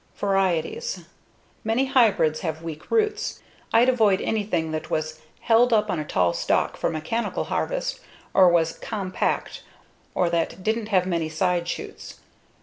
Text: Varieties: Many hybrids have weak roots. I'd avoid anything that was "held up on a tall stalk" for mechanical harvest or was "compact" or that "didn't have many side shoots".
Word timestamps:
Varieties: 0.15 1.05
Many 1.63 1.85
hybrids 1.85 2.39
have 2.39 2.63
weak 2.63 2.89
roots. 2.89 3.39
I'd 3.71 3.87
avoid 3.87 4.19
anything 4.19 4.71
that 4.71 4.89
was 4.89 5.21
"held 5.41 5.71
up 5.73 5.91
on 5.91 5.99
a 5.99 6.03
tall 6.03 6.33
stalk" 6.33 6.75
for 6.75 6.89
mechanical 6.89 7.43
harvest 7.43 7.99
or 8.33 8.49
was 8.49 8.75
"compact" 8.79 9.61
or 10.15 10.27
that 10.31 10.63
"didn't 10.63 10.87
have 10.87 11.05
many 11.05 11.29
side 11.29 11.67
shoots". 11.67 12.15